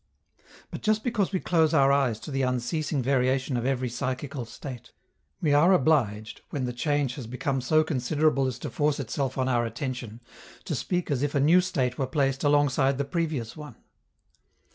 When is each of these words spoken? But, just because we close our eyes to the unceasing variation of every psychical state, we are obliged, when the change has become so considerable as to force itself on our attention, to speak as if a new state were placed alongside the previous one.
But, 0.71 0.81
just 0.81 1.03
because 1.03 1.31
we 1.31 1.39
close 1.39 1.75
our 1.75 1.91
eyes 1.91 2.19
to 2.21 2.31
the 2.31 2.41
unceasing 2.41 3.03
variation 3.03 3.55
of 3.55 3.67
every 3.67 3.87
psychical 3.87 4.45
state, 4.45 4.93
we 5.39 5.53
are 5.53 5.73
obliged, 5.73 6.41
when 6.49 6.65
the 6.65 6.73
change 6.73 7.13
has 7.13 7.27
become 7.27 7.61
so 7.61 7.83
considerable 7.83 8.47
as 8.47 8.57
to 8.65 8.71
force 8.71 8.99
itself 8.99 9.37
on 9.37 9.47
our 9.47 9.63
attention, 9.63 10.19
to 10.65 10.73
speak 10.73 11.11
as 11.11 11.21
if 11.21 11.35
a 11.35 11.39
new 11.39 11.61
state 11.61 11.99
were 11.99 12.07
placed 12.07 12.43
alongside 12.43 12.97
the 12.97 13.05
previous 13.05 13.55
one. 13.55 13.75